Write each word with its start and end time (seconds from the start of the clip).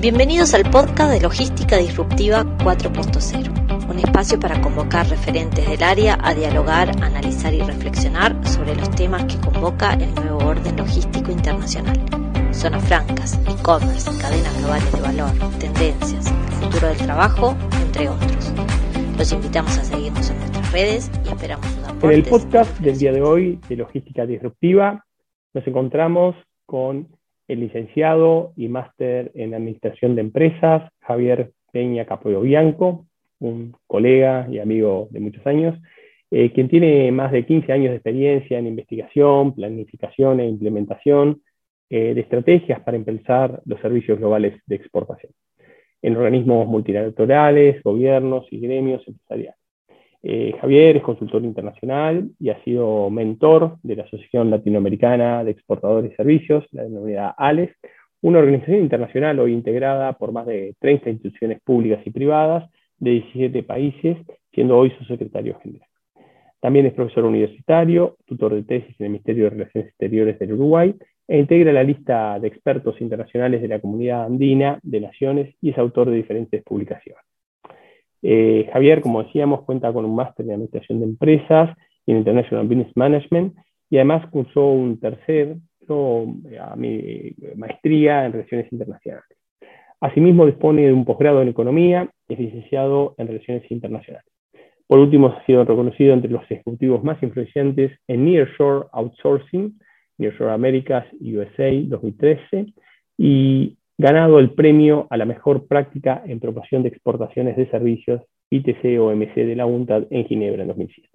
Bienvenidos 0.00 0.54
al 0.54 0.62
podcast 0.70 1.10
de 1.10 1.20
Logística 1.20 1.76
Disruptiva 1.76 2.44
4.0, 2.58 3.90
un 3.90 3.98
espacio 3.98 4.38
para 4.38 4.60
convocar 4.60 5.08
referentes 5.08 5.68
del 5.68 5.82
área 5.82 6.16
a 6.22 6.34
dialogar, 6.34 6.90
analizar 7.02 7.52
y 7.52 7.58
reflexionar 7.62 8.46
sobre 8.46 8.76
los 8.76 8.88
temas 8.92 9.24
que 9.24 9.40
convoca 9.40 9.94
el 9.94 10.14
nuevo 10.14 10.38
orden 10.38 10.76
logístico 10.76 11.32
internacional. 11.32 11.98
Zonas 12.52 12.84
francas, 12.86 13.40
e-commerce, 13.48 14.08
cadenas 14.20 14.56
globales 14.60 14.92
de 14.92 15.00
valor, 15.00 15.32
tendencias, 15.58 16.30
el 16.30 16.52
futuro 16.52 16.86
del 16.86 16.98
trabajo, 16.98 17.56
entre 17.82 18.08
otros. 18.08 18.52
Los 19.18 19.32
invitamos 19.32 19.76
a 19.78 19.84
seguirnos 19.84 20.30
en 20.30 20.38
nuestras 20.38 20.72
redes 20.72 21.10
y 21.24 21.28
esperamos 21.28 21.66
sus. 21.66 22.04
En 22.04 22.10
el 22.12 22.22
podcast 22.22 22.78
del 22.78 22.96
día 22.96 23.10
de 23.10 23.20
hoy 23.20 23.58
de 23.68 23.74
Logística 23.74 24.24
Disruptiva 24.26 25.04
nos 25.54 25.66
encontramos 25.66 26.36
con 26.66 27.17
el 27.48 27.60
licenciado 27.60 28.52
y 28.56 28.68
máster 28.68 29.32
en 29.34 29.54
Administración 29.54 30.14
de 30.14 30.20
Empresas, 30.20 30.90
Javier 31.00 31.52
Peña 31.72 32.04
Capoyo 32.04 32.42
Bianco, 32.42 33.06
un 33.40 33.74
colega 33.86 34.46
y 34.50 34.58
amigo 34.58 35.08
de 35.10 35.20
muchos 35.20 35.46
años, 35.46 35.78
eh, 36.30 36.52
quien 36.52 36.68
tiene 36.68 37.10
más 37.10 37.32
de 37.32 37.46
15 37.46 37.72
años 37.72 37.90
de 37.90 37.96
experiencia 37.96 38.58
en 38.58 38.66
investigación, 38.66 39.54
planificación 39.54 40.40
e 40.40 40.48
implementación 40.48 41.42
eh, 41.88 42.12
de 42.14 42.20
estrategias 42.20 42.80
para 42.80 42.98
impulsar 42.98 43.62
los 43.64 43.80
servicios 43.80 44.18
globales 44.18 44.60
de 44.66 44.76
exportación 44.76 45.32
en 46.02 46.16
organismos 46.16 46.66
multilaterales, 46.68 47.82
gobiernos 47.82 48.46
y 48.52 48.60
gremios 48.60 49.02
empresariales. 49.08 49.57
Eh, 50.30 50.54
Javier 50.60 50.98
es 50.98 51.02
consultor 51.02 51.42
internacional 51.42 52.30
y 52.38 52.50
ha 52.50 52.62
sido 52.62 53.08
mentor 53.08 53.78
de 53.82 53.96
la 53.96 54.02
Asociación 54.02 54.50
Latinoamericana 54.50 55.42
de 55.42 55.52
Exportadores 55.52 56.12
y 56.12 56.16
Servicios, 56.16 56.66
la 56.72 56.82
denominada 56.82 57.30
ALES, 57.30 57.70
una 58.20 58.40
organización 58.40 58.80
internacional 58.80 59.38
hoy 59.38 59.54
integrada 59.54 60.12
por 60.18 60.32
más 60.32 60.44
de 60.44 60.74
30 60.80 61.08
instituciones 61.08 61.62
públicas 61.62 62.06
y 62.06 62.10
privadas 62.10 62.70
de 62.98 63.12
17 63.12 63.62
países, 63.62 64.18
siendo 64.52 64.76
hoy 64.76 64.92
su 64.98 65.04
secretario 65.04 65.58
general. 65.60 65.88
También 66.60 66.84
es 66.84 66.92
profesor 66.92 67.24
universitario, 67.24 68.18
tutor 68.26 68.52
de 68.52 68.64
tesis 68.64 69.00
en 69.00 69.06
el 69.06 69.12
Ministerio 69.12 69.44
de 69.44 69.50
Relaciones 69.50 69.88
Exteriores 69.88 70.38
del 70.38 70.52
Uruguay 70.52 70.94
e 71.26 71.38
integra 71.38 71.72
la 71.72 71.82
lista 71.82 72.38
de 72.38 72.48
expertos 72.48 73.00
internacionales 73.00 73.62
de 73.62 73.68
la 73.68 73.80
comunidad 73.80 74.26
andina 74.26 74.78
de 74.82 75.00
naciones 75.00 75.54
y 75.62 75.70
es 75.70 75.78
autor 75.78 76.10
de 76.10 76.16
diferentes 76.16 76.62
publicaciones. 76.64 77.24
Eh, 78.22 78.68
Javier, 78.72 79.00
como 79.00 79.22
decíamos, 79.22 79.62
cuenta 79.62 79.92
con 79.92 80.04
un 80.04 80.14
máster 80.14 80.46
en 80.46 80.52
Administración 80.52 81.00
de 81.00 81.06
Empresas 81.06 81.76
y 82.06 82.12
en 82.12 82.18
International 82.18 82.66
Business 82.66 82.96
Management 82.96 83.54
y 83.90 83.96
además 83.96 84.28
cursó 84.30 84.66
un 84.66 84.98
tercer 85.00 85.56
eh, 85.88 87.34
maestría 87.56 88.26
en 88.26 88.32
Relaciones 88.32 88.72
Internacionales. 88.72 89.38
Asimismo, 90.00 90.46
dispone 90.46 90.86
de 90.86 90.92
un 90.92 91.04
posgrado 91.04 91.42
en 91.42 91.48
Economía 91.48 92.08
y 92.28 92.34
es 92.34 92.40
licenciado 92.40 93.14
en 93.18 93.26
Relaciones 93.26 93.70
Internacionales. 93.70 94.26
Por 94.86 95.00
último, 95.00 95.28
ha 95.28 95.44
sido 95.44 95.64
reconocido 95.64 96.14
entre 96.14 96.30
los 96.30 96.42
ejecutivos 96.50 97.02
más 97.04 97.22
influyentes 97.22 97.92
en 98.06 98.24
Nearshore 98.24 98.86
Outsourcing, 98.92 99.78
Nearshore 100.18 100.52
Americas 100.52 101.04
USA 101.20 101.70
2013, 101.84 102.72
y 103.18 103.76
ganado 103.98 104.38
el 104.38 104.52
premio 104.52 105.08
a 105.10 105.16
la 105.16 105.24
mejor 105.24 105.66
práctica 105.66 106.22
en 106.24 106.38
promoción 106.38 106.82
de 106.82 106.88
exportaciones 106.88 107.56
de 107.56 107.68
servicios 107.68 108.22
ITC-OMC 108.50 109.34
de 109.34 109.56
la 109.56 109.66
UNTAD 109.66 110.04
en 110.10 110.24
Ginebra 110.24 110.62
en 110.62 110.68
2007. 110.68 111.08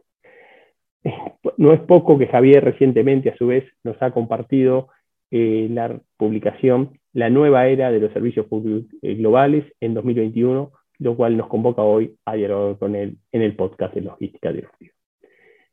No 1.58 1.74
es 1.74 1.80
poco 1.82 2.18
que 2.20 2.28
Javier 2.28 2.64
recientemente, 2.64 3.30
a 3.30 3.38
su 3.38 3.48
vez, 3.48 3.66
nos 3.84 4.02
ha 4.02 4.12
compartido 4.12 4.90
eh, 5.32 5.68
la 5.70 6.00
publicación 6.18 7.00
La 7.14 7.30
nueva 7.30 7.68
era 7.68 7.92
de 7.92 8.00
los 8.00 8.14
servicios 8.14 8.46
públicos 8.48 8.92
eh, 9.02 9.16
globales 9.16 9.66
en 9.80 9.94
2021, 9.94 10.72
lo 11.00 11.16
cual 11.16 11.38
nos 11.38 11.48
convoca 11.48 11.82
hoy 11.82 12.16
a 12.26 12.36
dialogar 12.36 12.78
con 12.78 12.96
él 12.96 13.18
en 13.32 13.42
el 13.42 13.56
podcast 13.56 13.94
de 13.94 14.02
Logística 14.02 14.52
Disruptiva. 14.52 14.94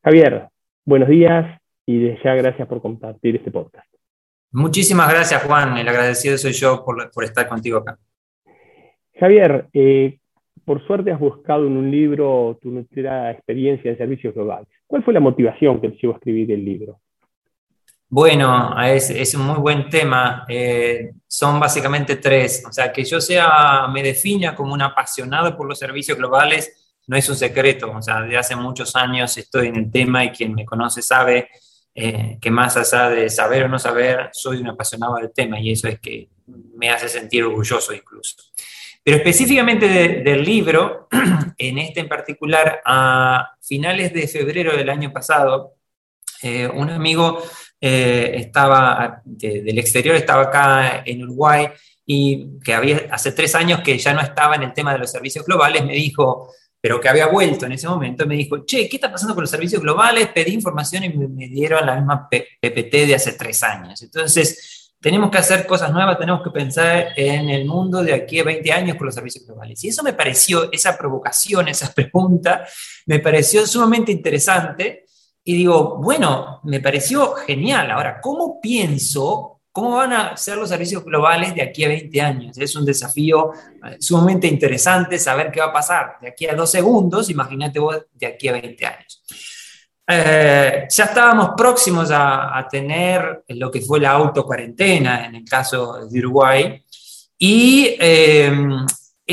Javier, 0.03 0.49
buenos 0.85 1.09
días 1.09 1.61
y 1.87 2.09
ya 2.23 2.35
gracias 2.35 2.67
por 2.69 2.81
compartir 2.81 3.37
este 3.37 3.51
podcast. 3.51 4.00
Muchísimas 4.53 5.09
gracias, 5.11 5.43
Juan. 5.45 5.79
El 5.79 5.89
agradecido 5.89 6.37
soy 6.37 6.53
yo 6.53 6.85
por, 6.85 7.25
estar 7.25 7.49
contigo 7.49 7.79
acá. 7.79 7.99
Javier, 9.19 9.69
eh, 9.73 10.19
por 10.65 10.85
suerte 10.87 11.13
has 11.13 11.21
buscado 11.21 11.67
en 11.67 11.77
un 11.77 11.91
libro 11.91 12.59
tu 12.61 12.71
nuestra 12.71 13.31
experiencia 13.31 13.91
en 13.91 13.99
servicios 13.99 14.35
globales. 14.35 14.69
¿Cuál 14.87 15.05
fue 15.05 15.15
la 15.15 15.21
motivación 15.21 15.81
que 15.81 15.91
te 15.91 15.99
llevó 15.99 16.15
a 16.15 16.17
escribir 16.17 16.51
el 16.53 16.65
libro? 16.65 17.01
Bueno, 18.09 18.75
es, 18.83 19.35
un 19.37 19.47
muy 19.47 19.59
buen 19.59 19.89
tema. 19.89 20.45
Eh, 20.49 21.13
son 21.29 21.61
básicamente 21.61 22.17
tres. 22.17 22.65
O 22.69 22.73
sea, 22.73 22.93
que 22.93 23.05
yo 23.05 23.21
sea, 23.21 23.87
me 23.93 24.03
defina 24.03 24.57
como 24.57 24.75
un 24.75 24.83
apasionado 24.83 25.57
por 25.57 25.69
los 25.69 25.79
servicios 25.79 26.19
globales 26.19 26.81
no 27.07 27.17
es 27.17 27.29
un 27.29 27.37
secreto. 27.37 27.91
O 27.91 28.03
sea, 28.03 28.23
desde 28.23 28.37
hace 28.37 28.57
muchos 28.57 28.95
años 28.95 29.37
estoy 29.37 29.69
en 29.69 29.77
el 29.77 29.91
tema 29.91 30.25
y 30.25 30.31
quien 30.31 30.55
me 30.55 30.65
conoce 30.65 31.03
sabe 31.03 31.49
eh, 31.95 32.39
que 32.41 32.51
más 32.51 32.77
allá 32.77 33.11
de 33.11 33.29
saber 33.29 33.65
o 33.65 33.69
no 33.69 33.79
saber, 33.79 34.31
soy 34.33 34.59
un 34.59 34.69
apasionado 34.69 35.17
del 35.17 35.33
tema 35.33 35.59
y 35.61 35.73
eso 35.73 35.89
es 35.89 35.99
que 36.01 36.29
me 36.77 36.91
hace 36.91 37.09
sentir 37.09 37.45
orgulloso 37.45 37.93
incluso. 37.93 38.37
Pero 39.03 39.17
específicamente 39.17 39.89
del 39.89 40.45
libro, 40.45 41.09
en 41.59 41.79
este 41.79 42.01
en 42.01 42.09
particular, 42.09 42.81
a 42.85 43.57
finales 43.61 44.13
de 44.13 44.29
febrero 44.29 44.77
del 44.77 44.91
año 44.91 45.13
pasado, 45.13 45.75
eh, 46.43 46.69
un 46.69 46.91
amigo 46.91 47.43
eh, 47.81 48.33
estaba 48.37 49.23
del 49.25 49.79
exterior, 49.79 50.15
estaba 50.15 50.43
acá 50.43 51.03
en 51.05 51.23
Uruguay 51.23 51.69
y 52.07 52.59
que 52.65 52.75
había 52.75 53.09
hace 53.11 53.33
tres 53.33 53.55
años 53.55 53.81
que 53.81 53.99
ya 53.99 54.13
no 54.13 54.21
estaba 54.21 54.57
en 54.57 54.65
el 54.65 54.73
tema 54.73 54.93
de 54.93 54.99
los 54.99 55.11
servicios 55.11 55.45
globales, 55.45 55.85
me 55.85 55.95
dijo, 55.95 56.53
pero 56.81 57.01
que 57.01 57.09
había 57.09 57.27
vuelto 57.27 57.67
en 57.67 57.73
ese 57.73 57.89
momento, 57.89 58.27
me 58.27 58.37
dijo, 58.37 58.65
che, 58.65 58.89
¿qué 58.89 58.97
está 58.97 59.13
pasando 59.13 59.35
con 59.35 59.43
los 59.43 59.51
servicios 59.51 59.83
globales? 59.83 60.29
Pedí 60.29 60.53
información 60.53 61.05
y 61.05 61.11
me, 61.11 61.49
dieron 61.49 61.85
la 61.85 61.97
misma 61.97 62.29
PPT 62.29 63.07
de 63.07 63.15
hace 63.15 63.33
tres 63.33 63.63
años. 63.63 64.01
Entonces, 64.03 64.95
tenemos 64.99 65.31
que 65.31 65.39
hacer 65.39 65.67
cosas 65.67 65.93
nuevas, 65.93 66.19
tenemos 66.19 66.43
que 66.43 66.51
pensar 66.51 67.09
en 67.17 67.51
el 67.51 67.67
mundo 67.67 68.03
de 68.03 68.15
aquí 68.15 68.39
a 68.39 68.45
20 68.45 68.73
años 68.73 68.97
con 68.97 69.07
los 69.07 69.15
servicios 69.15 69.47
globales. 69.47 69.83
Y 69.85 69.89
eso 69.89 70.03
me 70.03 70.15
pareció, 70.15 70.73
esa 70.73 70.97
provocación, 70.97 71.69
esa 71.69 71.93
pregunta, 71.95 72.67
me 73.07 73.19
pareció 73.19 73.67
sumamente 73.67 74.13
interesante. 74.13 75.05
Y 75.45 75.55
digo, 75.55 75.99
bueno, 75.99 76.61
me 76.65 76.81
pareció 76.81 77.35
genial. 77.35 77.91
Ahora, 77.91 78.21
¿cómo 78.21 78.61
pienso 78.61 79.60
¿Cómo 79.73 79.97
van 79.97 80.13
a 80.13 80.37
ser 80.37 80.57
los 80.57 80.69
servicios 80.69 81.05
globales 81.05 81.55
de 81.55 81.63
aquí 81.63 81.85
a 81.85 81.89
20 81.89 82.21
años? 82.21 82.59
Es 82.59 82.75
un 82.75 82.85
desafío 82.85 83.53
eh, 83.55 83.97
sumamente 84.01 84.49
interesante 84.49 85.19
saber 85.19 85.53
qué 85.53 85.61
va 85.61 85.67
a 85.67 85.73
pasar 85.73 86.17
de 86.21 86.29
aquí 86.29 86.47
a 86.47 86.55
dos 86.55 86.71
segundos, 86.71 87.31
imagínate 87.31 87.79
vos 87.79 87.97
de 88.13 88.27
aquí 88.27 88.49
a 88.49 88.53
20 88.53 88.87
años. 88.87 89.23
Eh, 90.09 90.89
ya 90.91 91.05
estábamos 91.05 91.51
próximos 91.57 92.11
a, 92.13 92.67
tener 92.69 93.45
lo 93.49 93.71
que 93.71 93.81
fue 93.81 94.01
la 94.01 94.11
autocuarentena 94.11 95.27
en 95.27 95.37
el 95.37 95.45
caso 95.45 96.05
de 96.09 96.19
Uruguay 96.19 96.85
y 97.39 97.97
eh, 97.99 98.53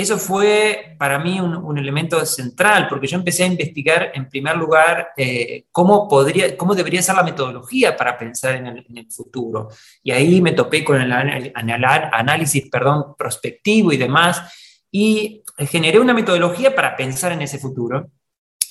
eso 0.02 0.18
fue 0.18 0.96
para 0.98 1.18
mí 1.20 1.40
un, 1.40 1.78
elemento 1.78 2.24
central, 2.26 2.88
porque 2.88 3.08
yo 3.08 3.18
empecé 3.18 3.44
a 3.44 3.48
investigar 3.48 4.12
en 4.14 4.30
primer 4.30 4.56
lugar 4.58 5.10
eh, 5.16 5.66
cómo, 5.72 6.08
podría, 6.08 6.56
cómo 6.58 6.76
debería 6.76 7.02
ser 7.02 7.16
la 7.16 7.24
metodología 7.24 7.96
para 7.96 8.18
pensar 8.18 8.56
en 8.56 8.68
el, 8.68 9.08
futuro. 9.10 9.70
Y 10.04 10.12
ahí 10.12 10.42
me 10.42 10.52
topé 10.52 10.84
con 10.84 11.02
el, 11.02 11.12
análisis 11.54 12.70
perdón, 12.70 13.16
prospectivo 13.18 13.92
y 13.92 13.98
demás, 13.98 14.42
y 14.92 15.44
generé 15.70 16.00
una 16.00 16.14
metodología 16.14 16.76
para 16.76 16.96
pensar 16.96 17.32
en 17.32 17.42
ese 17.42 17.58
futuro. 17.58 18.10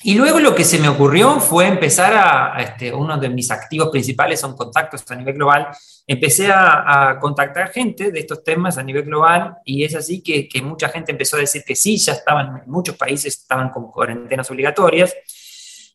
Y 0.03 0.15
luego 0.15 0.41
lo 0.41 0.55
que 0.55 0.65
se 0.65 0.79
me 0.79 0.89
ocurrió 0.89 1.41
fue 1.41 1.67
empezar 1.67 2.12
a, 2.15 2.62
este, 2.62 2.93
uno 2.93 3.19
de 3.19 3.29
mis 3.29 3.51
activos 3.51 3.89
principales 3.91 4.39
son 4.39 4.55
contactos 4.55 5.03
a 5.11 5.17
nivel 5.17 5.34
global, 5.34 5.69
empecé 6.07 6.49
a, 6.53 7.19
contactar 7.21 7.71
gente 7.71 8.12
de 8.12 8.21
estos 8.21 8.45
temas 8.45 8.79
a 8.79 8.83
nivel 8.83 9.04
global 9.04 9.57
y 9.65 9.84
es 9.84 9.95
así 9.95 10.22
que, 10.22 10.48
mucha 10.63 10.89
gente 10.91 11.13
empezó 11.13 11.37
a 11.37 11.41
decir 11.41 11.63
que 11.66 11.75
sí, 11.75 11.97
ya 11.97 12.13
estaban, 12.13 12.63
muchos 12.66 12.97
países 12.97 13.39
estaban 13.39 13.71
con 13.71 13.91
cuarentenas 13.91 14.51
obligatorias. 14.51 15.15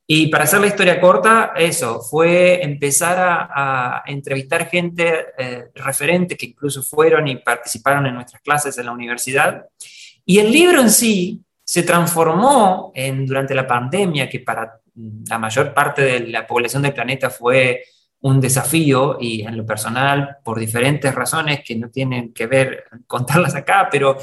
Y 0.07 0.27
para 0.27 0.43
hacer 0.43 0.59
la 0.59 0.67
historia 0.67 0.99
corta, 0.99 1.53
eso, 1.55 2.01
fue 2.01 2.61
empezar 2.63 3.17
a, 3.19 4.03
entrevistar 4.07 4.67
gente 4.67 5.27
eh, 5.37 5.69
referente 5.75 6.35
que 6.35 6.47
incluso 6.47 6.83
fueron 6.83 7.27
y 7.27 7.37
participaron 7.37 8.07
en 8.07 8.15
nuestras 8.15 8.41
clases 8.41 8.77
en 8.77 8.87
la 8.87 8.91
universidad. 8.91 9.65
Y 10.25 10.39
el 10.39 10.51
libro 10.51 10.81
en 10.81 10.89
sí 10.89 11.41
se 11.71 11.83
transformó 11.83 12.91
en, 12.93 13.25
durante 13.25 13.55
la 13.55 13.65
pandemia, 13.65 14.27
que 14.27 14.41
para 14.41 14.81
la 15.29 15.37
mayor 15.37 15.73
parte 15.73 16.01
de 16.01 16.19
la 16.27 16.45
población 16.45 16.81
del 16.81 16.93
planeta 16.93 17.29
fue 17.29 17.85
un 18.19 18.41
desafío 18.41 19.15
y 19.21 19.43
en 19.43 19.55
lo 19.55 19.65
personal, 19.65 20.39
por 20.43 20.59
diferentes 20.59 21.15
razones 21.15 21.61
que 21.65 21.77
no 21.77 21.89
tienen 21.89 22.33
que 22.33 22.45
ver 22.47 22.83
contarlas 23.07 23.55
acá, 23.55 23.87
pero 23.89 24.17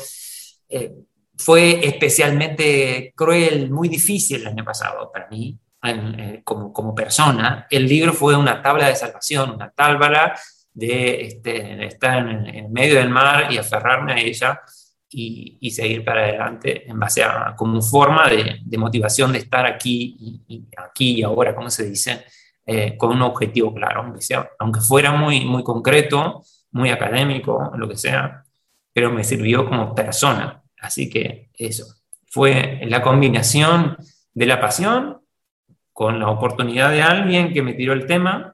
eh, 0.69 0.93
fue 1.39 1.81
especialmente 1.83 3.15
cruel, 3.17 3.71
muy 3.71 3.89
difícil 3.89 4.43
el 4.43 4.49
año 4.49 4.63
pasado 4.63 5.11
para 5.11 5.27
mí, 5.29 5.59
eh, 5.85 6.43
como, 6.45 6.71
como 6.71 6.95
persona. 6.95 7.67
El 7.71 7.89
libro 7.89 8.13
fue 8.13 8.37
una 8.37 8.61
tabla 8.61 8.89
de 8.89 8.95
salvación, 8.95 9.53
una 9.53 9.71
tabla 9.71 10.39
de 10.75 11.23
este, 11.23 11.87
estar 11.87 12.19
en, 12.29 12.71
medio 12.71 12.97
del 12.97 13.09
mar 13.09 13.51
y 13.51 13.57
aferrarme 13.57 14.13
a 14.13 14.19
ella 14.19 14.61
y, 15.11 15.71
seguir 15.71 16.05
para 16.05 16.25
adelante 16.25 16.89
en 16.89 16.99
base 16.99 17.23
a 17.23 17.55
como 17.57 17.81
forma 17.81 18.29
de, 18.29 18.79
motivación 18.79 19.33
de 19.33 19.39
estar 19.39 19.67
aquí 19.67 20.45
y, 20.47 20.69
aquí 20.77 21.21
y 21.21 21.23
ahora, 21.23 21.55
como 21.55 21.71
se 21.71 21.89
dice, 21.89 22.25
eh, 22.67 22.97
con 22.97 23.11
un 23.11 23.23
objetivo 23.23 23.75
claro, 23.75 24.03
aunque, 24.03 24.21
sea, 24.21 24.51
aunque 24.59 24.81
fuera 24.81 25.13
muy, 25.13 25.45
muy 25.45 25.63
concreto, 25.63 26.43
muy 26.73 26.91
académico, 26.91 27.73
lo 27.77 27.89
que 27.89 27.97
sea, 27.97 28.45
pero 28.93 29.11
me 29.11 29.25
sirvió 29.25 29.65
como 29.65 29.95
persona. 29.95 30.63
Así 30.81 31.09
que 31.09 31.51
eso, 31.55 31.87
fue 32.27 32.81
la 32.85 33.03
combinación 33.03 33.97
de 34.35 34.47
la 34.47 34.61
pasión 34.61 35.21
con 35.93 36.21
la 36.21 36.29
oportunidad 36.29 36.91
de 36.91 37.03
alguien 37.03 37.53
que 37.53 37.63
me 37.63 37.75
tiró 37.75 37.93
el 37.93 38.07
tema 38.07 38.53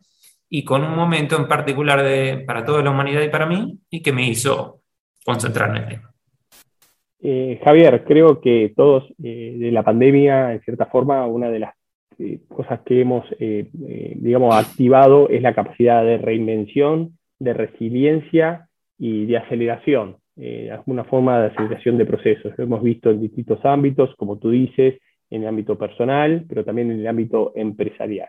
y 0.49 0.65
con 0.65 0.85
un 0.85 0.95
momento 0.95 1.37
en 1.37 1.49
particular 1.49 2.03
de, 2.03 2.45
para 2.47 2.65
toda 2.65 2.83
la 2.83 2.91
humanidad 2.91 3.21
y 3.23 3.29
para 3.29 3.47
mí 3.47 3.81
y 3.91 4.03
que 4.03 4.13
me 4.13 4.27
hizo 4.29 4.83
concentrarme 5.25 5.79
en 5.79 5.85
el 5.85 5.89
tema. 5.91 6.14
Eh, 7.27 7.59
Javier, 7.65 8.05
creo 8.05 8.43
que 8.43 8.75
todos 8.77 9.05
eh, 9.23 9.57
de 9.59 9.73
la 9.73 9.83
pandemia, 9.83 10.53
en 10.53 10.61
cierta 10.61 10.85
forma, 10.85 11.27
una 11.27 11.49
de 11.49 11.59
las 11.59 11.75
eh, 12.19 12.41
cosas 12.49 12.81
que 12.83 13.01
hemos, 13.01 13.25
digamos, 13.39 14.55
activado 14.55 15.31
es 15.31 15.41
la 15.41 15.55
capacidad 15.55 16.05
de 16.05 16.19
reinvención, 16.19 17.17
de 17.39 17.55
resiliencia 17.55 18.69
y 18.99 19.25
de 19.25 19.39
aceleración, 19.39 20.17
alguna 20.71 21.05
forma 21.05 21.41
de 21.41 21.47
aceleración 21.47 21.97
de 21.97 22.05
procesos. 22.05 22.53
Lo 22.59 22.65
hemos 22.65 22.83
visto 22.83 23.11
en 23.11 23.23
distintos 23.23 23.65
ámbitos, 23.65 24.15
como 24.17 24.39
tú 24.39 24.51
dices, 24.51 25.01
en 25.31 25.43
el 25.43 25.49
ámbito 25.49 25.79
personal, 25.79 26.45
pero 26.47 26.63
también 26.63 26.91
en 26.91 27.01
el 27.01 27.07
ámbito 27.07 27.53
empresarial. 27.57 28.29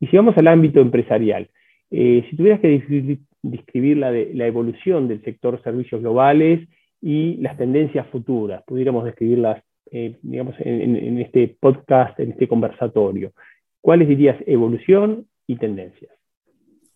Y 0.00 0.08
si 0.08 0.16
vamos 0.16 0.36
al 0.36 0.48
ámbito 0.48 0.80
empresarial, 0.80 1.48
si 1.88 2.36
tuvieras 2.36 2.60
que 2.60 3.18
describir 3.42 3.98
la 3.98 4.46
evolución 4.46 5.06
del 5.08 5.22
sector 5.22 5.62
servicios 5.62 6.02
globales, 6.02 6.68
y 7.02 7.36
las 7.38 7.58
tendencias 7.58 8.06
futuras, 8.06 8.62
pudiéramos 8.64 9.04
describirlas, 9.04 9.62
eh, 9.90 10.18
digamos, 10.22 10.54
en, 10.60 11.18
este 11.18 11.56
podcast, 11.60 12.18
en 12.20 12.30
este 12.30 12.46
conversatorio. 12.46 13.32
¿Cuáles 13.80 14.08
dirías 14.08 14.36
evolución 14.46 15.26
y 15.48 15.56
tendencias? 15.56 16.12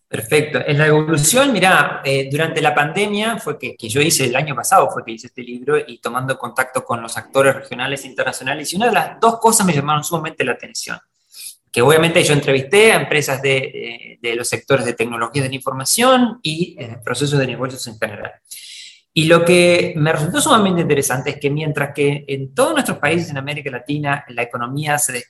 Perfecto. 0.07 0.59
En 0.65 0.77
la 0.77 0.87
evolución, 0.87 1.51
mira, 1.51 2.01
eh, 2.05 2.29
durante 2.31 2.61
la 2.61 2.73
pandemia 2.73 3.37
fue 3.37 3.59
que, 3.59 3.75
que, 3.75 3.89
yo 3.89 3.99
hice 3.99 4.25
el 4.25 4.35
año 4.37 4.55
pasado, 4.55 4.89
fue 4.89 5.03
que 5.03 5.11
hice 5.11 5.27
este 5.27 5.43
libro 5.43 5.77
y 5.85 5.97
tomando 5.97 6.37
contacto 6.37 6.85
con 6.85 7.01
los 7.01 7.17
actores 7.17 7.53
regionales 7.53 8.05
e 8.05 8.07
internacionales, 8.07 8.71
y 8.71 8.77
una 8.77 8.85
de 8.85 8.93
las 8.93 9.19
dos 9.19 9.39
cosas 9.39 9.67
me 9.67 9.73
llamaron 9.73 10.05
sumamente 10.05 10.45
la 10.45 10.53
atención. 10.53 10.97
Que 11.69 11.81
obviamente 11.81 12.23
yo 12.23 12.33
entrevisté 12.33 12.93
a 12.93 13.01
empresas 13.01 13.41
de, 13.41 14.17
de, 14.21 14.35
los 14.37 14.47
sectores 14.47 14.85
de 14.85 14.93
tecnología 14.93 15.43
de 15.43 15.49
la 15.49 15.55
información 15.55 16.39
y 16.41 16.77
eh, 16.79 16.95
procesos 17.03 17.37
de 17.37 17.45
negocios 17.45 17.85
en 17.87 17.99
general. 17.99 18.31
Y 19.17 19.25
lo 19.25 19.43
que 19.43 19.95
me 19.95 20.11
resultó 20.11 20.39
sumamente 20.39 20.81
interesante 20.81 21.31
es 21.31 21.37
que 21.37 21.49
mientras 21.49 21.91
que 21.91 22.23
en 22.27 22.53
todos 22.53 22.73
nuestros 22.73 22.99
países 22.99 23.31
en 23.31 23.39
América 23.39 23.71
Latina 23.71 24.23
la 24.27 24.43
economía 24.43 24.99
se, 24.99 25.25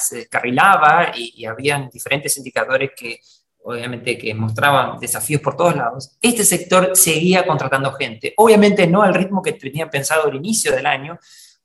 se 0.00 0.16
descarrilaba 0.16 1.12
y, 1.16 1.34
y 1.36 1.44
habían 1.44 1.88
diferentes 1.88 2.36
indicadores 2.36 2.90
que 2.96 3.20
obviamente 3.62 4.18
que 4.18 4.34
mostraban 4.34 4.98
desafíos 4.98 5.40
por 5.40 5.54
todos 5.54 5.76
lados, 5.76 6.18
este 6.20 6.42
sector 6.42 6.96
seguía 6.96 7.46
contratando 7.46 7.92
gente. 7.92 8.34
Obviamente 8.38 8.88
no 8.88 9.02
al 9.02 9.14
ritmo 9.14 9.40
que 9.40 9.52
tenía 9.52 9.88
pensado 9.88 10.26
al 10.26 10.34
inicio 10.34 10.74
del 10.74 10.86
año, 10.86 11.16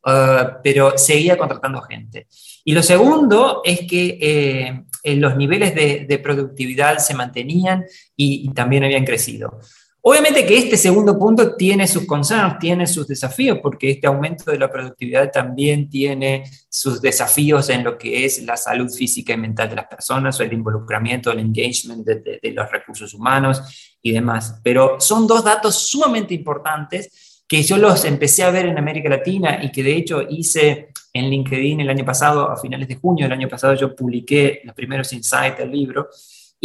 uh, 0.06 0.60
pero 0.64 0.96
seguía 0.96 1.40
contratando 1.40 1.82
gente. 1.82 2.28
Y 2.64 2.74
lo 2.74 2.84
segundo 2.84 3.64
es 3.66 3.88
que 3.90 4.20
eh, 4.22 5.16
los 5.16 5.36
niveles 5.36 5.74
de, 5.74 6.06
de, 6.08 6.20
productividad 6.20 7.00
se 7.00 7.16
mantenían 7.16 7.84
y, 8.16 8.48
y 8.48 8.54
también 8.54 8.84
habían 8.84 9.06
crecido. 9.06 9.60
Obviamente 10.06 10.46
que 10.46 10.58
este 10.58 10.76
segundo 10.76 11.18
punto 11.18 11.56
tiene 11.56 11.88
sus 11.88 12.06
concerns, 12.06 12.60
tiene 12.60 12.86
sus 12.88 13.08
desafíos, 13.08 13.60
porque 13.64 13.92
este 13.92 14.06
aumento 14.06 14.52
de 14.52 14.60
la 14.60 14.70
productividad 14.70 15.32
también 15.32 15.90
tiene 15.90 16.44
sus 16.68 17.02
desafíos 17.02 17.70
en 17.70 17.86
lo 17.86 17.98
que 17.98 18.26
es 18.26 18.44
la 18.44 18.58
salud 18.58 18.92
física 18.92 19.32
y 19.32 19.38
mental 19.38 19.70
de 19.70 19.78
las 19.78 19.86
personas 19.86 20.38
o 20.38 20.44
el 20.44 20.52
involucramiento, 20.52 21.32
el 21.32 21.40
engagement 21.40 22.06
de, 22.06 22.52
los 22.52 22.70
recursos 22.70 23.14
humanos 23.14 23.96
y 24.02 24.12
demás. 24.12 24.60
Pero 24.62 25.00
son 25.00 25.26
dos 25.26 25.42
datos 25.42 25.76
sumamente 25.88 26.34
importantes 26.34 27.46
que 27.48 27.64
yo 27.64 27.78
los 27.78 28.04
empecé 28.04 28.44
a 28.44 28.52
ver 28.52 28.66
en 28.66 28.78
América 28.78 29.08
Latina 29.08 29.64
y 29.64 29.72
que 29.72 29.84
de 29.84 29.96
hecho 29.96 30.22
hice 30.30 30.90
en 31.14 31.30
LinkedIn 31.30 31.80
el 31.80 31.90
año 31.90 32.04
pasado, 32.04 32.52
a 32.52 32.58
finales 32.58 32.90
de 32.90 32.96
junio 32.96 33.24
del 33.24 33.32
año 33.40 33.48
pasado, 33.48 33.74
yo 33.76 33.96
publiqué 33.96 34.60
los 34.66 34.76
primeros 34.76 35.14
insights 35.14 35.60
del 35.60 35.72
libro 35.72 36.10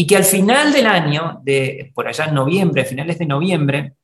y 0.01 0.07
que 0.07 0.17
al 0.17 0.25
final 0.25 0.73
del 0.73 0.87
año, 0.87 1.41
de, 1.43 1.91
por 1.93 2.07
allá 2.07 2.27
en 2.27 2.35
noviembre, 2.35 2.83
a 2.83 2.85
finales 2.85 3.19
de 3.19 3.27
noviembre, 3.27 3.95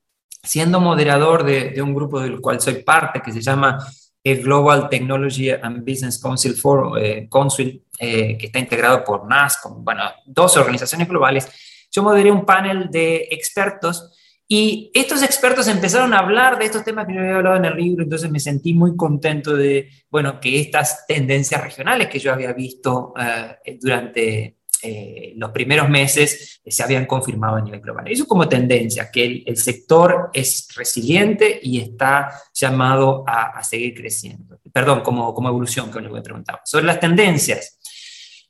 siendo 0.42 0.80
moderador 0.80 1.44
de, 1.44 1.80
un 1.80 1.94
grupo 1.94 2.18
del 2.18 2.40
cual 2.40 2.60
soy 2.60 2.82
parte, 2.82 3.22
que 3.22 3.30
se 3.30 3.40
llama 3.40 3.78
el 4.24 4.42
Global 4.42 4.88
Technology 4.88 5.50
and 5.50 5.88
Business 5.88 6.20
Council, 6.20 6.54
for, 6.54 6.98
eh, 7.00 7.28
Council 7.30 7.80
eh, 7.96 8.36
que 8.36 8.46
está 8.46 8.58
integrado 8.58 9.04
por 9.04 9.28
NASCOM, 9.28 9.84
bueno, 9.84 10.02
dos 10.26 10.56
organizaciones 10.56 11.08
globales, 11.08 11.46
yo 11.92 12.02
moderé 12.02 12.32
un 12.32 12.44
panel 12.44 12.88
de 12.90 13.28
expertos 13.30 14.18
y 14.48 14.90
estos 14.94 15.22
expertos 15.22 15.68
empezaron 15.68 16.12
a 16.12 16.18
hablar 16.18 16.58
de 16.58 16.64
estos 16.64 16.82
temas 16.82 17.06
que 17.06 17.14
yo 17.14 17.20
había 17.20 17.36
hablado 17.36 17.56
en 17.58 17.66
el 17.66 17.76
libro, 17.76 18.02
entonces 18.02 18.28
me 18.32 18.40
sentí 18.40 18.74
muy 18.74 18.96
contento 18.96 19.54
de, 19.54 19.90
bueno, 20.10 20.40
que 20.40 20.58
estas 20.58 21.06
tendencias 21.06 21.62
regionales 21.62 22.08
que 22.08 22.18
yo 22.18 22.32
había 22.32 22.52
visto 22.52 23.14
eh, 23.16 23.78
durante 23.80 24.56
eh, 24.84 25.32
los 25.36 25.50
primeros 25.50 25.88
meses 25.88 26.60
se 26.64 26.82
habían 26.82 27.06
confirmado 27.06 27.56
a 27.56 27.60
nivel 27.60 27.80
global. 27.80 28.06
Eso 28.06 28.26
como 28.26 28.48
tendencia, 28.48 29.10
que 29.10 29.42
el, 29.46 29.56
sector 29.56 30.30
es 30.32 30.68
resiliente 30.76 31.58
y 31.62 31.80
está 31.80 32.30
llamado 32.52 33.24
a, 33.26 33.62
seguir 33.64 33.94
creciendo. 33.94 34.58
Perdón, 34.72 35.00
como, 35.00 35.32
como 35.32 35.48
evolución, 35.48 35.90
que 35.90 36.00
me 36.00 36.22
preguntaba. 36.22 36.60
Sobre 36.64 36.84
las 36.84 37.00
tendencias. 37.00 37.78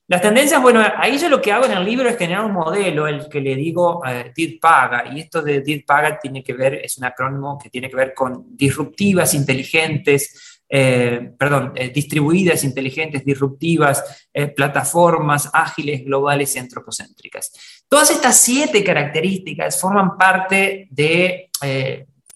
Las 0.06 0.20
tendencias, 0.20 0.60
bueno, 0.60 0.82
ahí 0.98 1.16
yo 1.16 1.30
lo 1.30 1.40
que 1.40 1.50
hago 1.50 1.64
en 1.64 1.72
el 1.72 1.84
libro 1.84 2.08
es 2.08 2.18
generar 2.18 2.44
un 2.44 2.52
modelo, 2.52 3.06
el 3.06 3.26
que 3.26 3.40
le 3.40 3.56
digo 3.56 4.02
eh, 4.06 4.32
DID 4.36 4.60
Paga, 4.60 5.04
y 5.10 5.20
esto 5.20 5.40
de 5.40 5.62
DID 5.62 5.86
Paga 5.86 6.18
tiene 6.18 6.42
que 6.42 6.52
ver, 6.52 6.74
es 6.74 6.98
un 6.98 7.04
acrónimo 7.04 7.58
que 7.58 7.70
tiene 7.70 7.88
que 7.88 7.96
ver 7.96 8.12
con 8.12 8.54
disruptivas, 8.54 9.32
inteligentes, 9.32 10.53
eh, 10.76 11.30
perdón, 11.38 11.72
eh, 11.76 11.90
distribuidas, 11.90 12.64
inteligentes, 12.64 13.24
disruptivas, 13.24 14.26
eh, 14.32 14.48
plataformas 14.48 15.48
ágiles, 15.52 16.04
globales 16.04 16.56
y 16.56 16.58
antropocéntricas. 16.58 17.52
Todas 17.88 18.10
estas 18.10 18.36
siete 18.40 18.82
características 18.82 19.80
forman 19.80 20.18
parte 20.18 20.88
de 20.90 21.48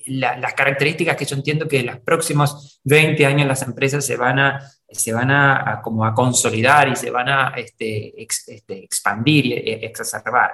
las 0.06 0.55
características 0.55 1.17
que 1.17 1.25
yo 1.25 1.35
entiendo 1.35 1.66
que 1.66 1.80
en 1.80 1.87
los 1.87 1.99
próximos 1.99 2.80
20 2.85 3.26
años 3.26 3.49
las 3.49 3.62
empresas 3.62 4.07
se 4.07 4.16
van 4.16 4.38
a, 4.38 4.62
se 4.88 5.12
van 5.12 5.33
a, 5.33 5.80
como 5.83 6.04
a 6.04 6.14
consolidar 6.14 6.88
y 6.88 6.95
se 6.95 7.11
van 7.11 7.28
a 7.28 7.54
este, 7.57 8.23
este, 8.23 8.85
expandir 8.85 9.47
y 9.47 9.52
exacerbar. 9.85 10.52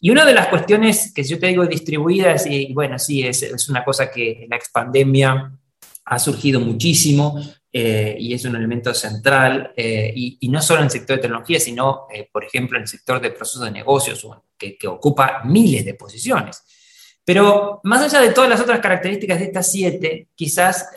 Y 0.00 0.10
una 0.10 0.24
de 0.24 0.34
las 0.34 0.48
cuestiones 0.48 1.12
que 1.14 1.22
yo 1.22 1.38
te 1.38 1.46
digo 1.46 1.64
distribuidas, 1.64 2.44
y 2.46 2.72
bueno, 2.74 2.98
sí, 2.98 3.24
es, 3.24 3.44
es 3.44 3.68
una 3.68 3.84
cosa 3.84 4.10
que 4.10 4.48
la 4.50 4.56
expandemia 4.56 5.52
ha 6.04 6.18
surgido 6.18 6.60
muchísimo 6.60 7.40
eh, 7.72 8.16
y 8.18 8.34
es 8.34 8.44
un 8.44 8.56
elemento 8.56 8.92
central, 8.92 9.72
eh, 9.76 10.12
y, 10.14 10.48
no 10.48 10.60
solo 10.60 10.80
en 10.80 10.86
el 10.86 10.90
sector 10.90 11.16
de 11.16 11.22
tecnología, 11.22 11.60
sino, 11.60 12.06
eh, 12.12 12.28
por 12.32 12.44
ejemplo, 12.44 12.76
en 12.76 12.82
el 12.82 12.88
sector 12.88 13.20
de 13.20 13.30
procesos 13.30 13.62
de 13.62 13.70
negocios, 13.70 14.26
que, 14.58 14.76
que, 14.76 14.88
ocupa 14.88 15.42
miles 15.44 15.84
de 15.84 15.94
posiciones. 15.94 16.64
Pero 17.24 17.80
más 17.84 18.02
allá 18.02 18.20
de 18.20 18.32
todas 18.32 18.50
las 18.50 18.60
otras 18.60 18.80
características 18.80 19.38
de 19.38 19.44
estas 19.44 19.70
siete, 19.70 20.28
quizás 20.34 20.88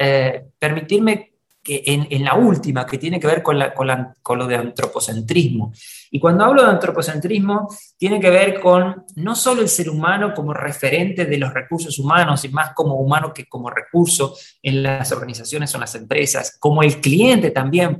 permitirme 0.57 1.32
que 1.63 1.81
en, 1.85 2.25
la 2.25 2.35
última, 2.35 2.85
que 2.85 2.97
tiene 2.97 3.21
que 3.21 3.27
ver 3.27 3.41
con, 3.41 3.57
la, 3.57 3.73
con, 3.73 4.37
lo 4.37 4.47
de 4.47 4.57
antropocentrismo. 4.57 5.71
Y 6.11 6.19
cuando 6.19 6.43
hablo 6.43 6.61
de 6.63 6.69
antropocentrismo, 6.69 7.69
tiene 7.97 8.19
que 8.19 8.29
ver 8.29 8.59
con 8.59 9.05
no 9.15 9.33
solo 9.33 9.61
el 9.61 9.69
ser 9.69 9.89
humano 9.89 10.33
como 10.33 10.53
referente 10.53 11.25
de 11.25 11.37
los 11.37 11.53
recursos 11.53 11.97
humanos, 11.97 12.43
y 12.43 12.49
más 12.49 12.73
como 12.73 12.95
humano 12.95 13.33
que 13.33 13.45
como 13.45 13.69
recurso 13.69 14.35
en 14.61 14.83
las 14.83 15.13
organizaciones 15.13 15.73
o 15.73 15.77
en 15.77 15.81
las 15.81 15.95
empresas, 15.95 16.57
como 16.59 16.83
el 16.83 16.99
cliente 16.99 17.51
también 17.51 17.97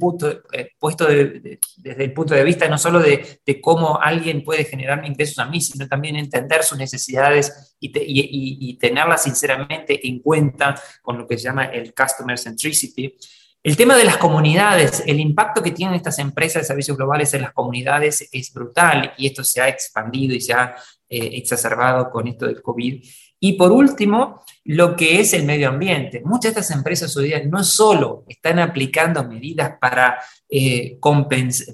eh, 0.51 0.71
puesto 0.77 1.07
desde 1.07 2.03
el 2.03 2.13
punto 2.13 2.33
de 2.33 2.43
vista 2.43 2.67
no 2.67 2.77
solo 2.77 2.99
de, 2.99 3.39
cómo 3.61 3.97
alguien 4.01 4.43
puede 4.43 4.65
generar 4.65 5.05
ingresos 5.05 5.39
a 5.39 5.45
mí, 5.45 5.61
sino 5.61 5.87
también 5.87 6.17
entender 6.17 6.63
sus 6.63 6.77
necesidades 6.77 7.75
y, 7.79 7.91
y 7.95 8.77
tenerlas 8.77 9.23
sinceramente 9.23 10.05
en 10.05 10.19
cuenta 10.19 10.75
con 11.01 11.17
lo 11.17 11.25
que 11.25 11.37
se 11.37 11.45
llama 11.45 11.65
el 11.65 11.93
customer 11.93 12.37
centricity. 12.37 13.15
El 13.63 13.77
tema 13.77 13.95
de 13.95 14.03
las 14.03 14.17
comunidades, 14.17 15.03
el 15.07 15.21
impacto 15.21 15.63
que 15.63 15.71
tienen 15.71 15.95
estas 15.95 16.19
empresas 16.19 16.63
de 16.63 16.67
servicios 16.67 16.97
globales 16.97 17.33
en 17.33 17.43
las 17.43 17.53
comunidades 17.53 18.27
es 18.29 18.53
brutal 18.53 19.13
y 19.17 19.27
esto 19.27 19.41
se 19.45 19.61
ha 19.61 19.69
expandido 19.69 20.35
y 20.35 20.41
se 20.41 20.51
ha 20.51 20.75
eh, 21.07 21.29
exacerbado 21.37 22.09
con 22.11 22.27
esto 22.27 22.45
del 22.45 22.61
COVID. 22.61 23.01
Y 23.45 23.53
por 23.53 23.73
último, 23.73 24.41
lo 24.63 24.95
que 24.95 25.19
es 25.19 25.33
el 25.33 25.43
medio 25.43 25.67
ambiente. 25.67 26.21
Muchas 26.23 26.55
de 26.55 26.61
estas 26.61 26.77
empresas 26.77 27.17
hoy 27.17 27.25
día 27.25 27.43
no 27.43 27.61
solo 27.61 28.23
están 28.29 28.57
aplicando 28.57 29.21
medidas 29.27 29.73
para, 29.81 30.17
eh, 30.47 30.97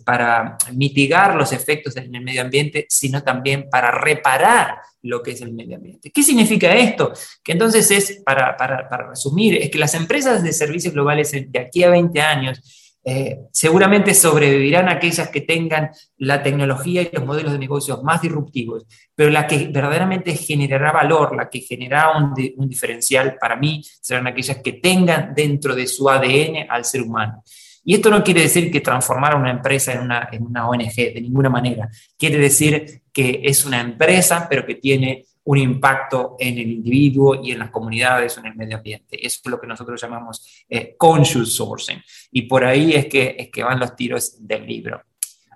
para 0.03 0.57
mitigar 0.73 1.35
los 1.35 1.53
efectos 1.53 1.95
en 1.97 2.15
el 2.15 2.23
medio 2.23 2.41
ambiente, 2.41 2.87
sino 2.89 3.21
también 3.21 3.69
para 3.69 3.91
reparar 3.91 4.79
lo 5.03 5.21
que 5.21 5.29
es 5.29 5.41
el 5.41 5.53
medio 5.53 5.75
ambiente. 5.75 6.09
¿Qué 6.09 6.23
significa 6.23 6.73
esto? 6.73 7.13
Que 7.43 7.51
entonces 7.51 7.91
es, 7.91 8.23
para, 8.25 8.57
para, 8.57 8.89
para 8.89 9.09
resumir, 9.09 9.57
es 9.57 9.69
que 9.69 9.77
las 9.77 9.93
empresas 9.93 10.41
de 10.41 10.53
servicios 10.53 10.95
globales 10.95 11.31
de 11.31 11.59
aquí 11.59 11.83
a 11.83 11.91
20 11.91 12.19
años 12.19 12.78
eh, 13.05 13.39
seguramente 13.51 14.13
sobrevivirán 14.13 14.89
aquellas 14.89 15.29
que 15.29 15.41
tengan 15.41 15.89
la 16.17 16.43
tecnología 16.43 17.01
y 17.01 17.09
los 17.13 17.25
modelos 17.25 17.53
de 17.53 17.59
negocios 17.59 18.03
más 18.03 18.21
disruptivos, 18.21 18.85
pero 19.15 19.29
la 19.29 19.47
que 19.47 19.67
verdaderamente 19.67 20.35
generará 20.35 20.91
valor, 20.91 21.35
la 21.35 21.49
que 21.49 21.61
generará 21.61 22.17
un, 22.17 22.33
diferencial 22.67 23.37
para 23.39 23.55
mí, 23.55 23.81
serán 24.01 24.27
aquellas 24.27 24.57
que 24.57 24.73
tengan 24.73 25.33
dentro 25.33 25.75
de 25.75 25.87
su 25.87 26.09
ADN 26.09 26.69
al 26.69 26.83
ser 26.83 27.01
humano. 27.01 27.43
Y 27.85 27.95
esto 27.95 28.09
no 28.09 28.23
quiere 28.23 28.41
decir 28.41 28.69
que 28.69 28.81
transformar 28.81 29.33
a 29.33 29.37
una 29.37 29.51
empresa 29.51 29.93
en 29.93 30.01
una, 30.01 30.27
en 30.31 30.45
una 30.45 30.67
ONG, 30.67 30.95
de 30.95 31.21
ninguna 31.21 31.49
manera. 31.49 31.89
Quiere 32.17 32.37
decir 32.37 33.01
que 33.13 33.41
es 33.43 33.65
una 33.65 33.79
empresa, 33.79 34.45
pero 34.49 34.65
que 34.65 34.75
tiene 34.75 35.25
un 35.43 35.57
impacto 35.57 36.35
en 36.39 36.57
el 36.57 36.69
individuo 36.69 37.41
y 37.43 37.51
en 37.51 37.59
las 37.59 37.71
comunidades 37.71 38.37
o 38.37 38.41
en 38.41 38.47
el 38.47 38.55
medio 38.55 38.77
ambiente. 38.77 39.25
Eso 39.25 39.39
es 39.43 39.51
lo 39.51 39.59
que 39.59 39.67
nosotros 39.67 39.99
llamamos 40.01 40.65
eh, 40.69 40.95
conscious 40.97 41.53
sourcing. 41.53 42.01
Y 42.31 42.43
por 42.43 42.63
ahí 42.63 42.93
es 42.93 43.07
que, 43.07 43.35
es 43.37 43.49
que 43.49 43.63
van 43.63 43.79
los 43.79 43.95
tiros 43.95 44.35
del 44.39 44.65
libro. 44.65 45.01